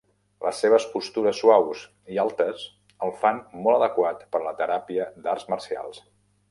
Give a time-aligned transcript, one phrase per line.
[0.45, 1.83] Les seves postures suaus
[2.15, 2.65] i altes
[3.09, 6.07] el fan molt adequat per a la teràpia d'arts marcials.